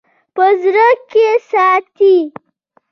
په 0.35 0.43
زړه 0.61 0.87
کښې 1.11 1.29
ساتي-- 1.49 2.15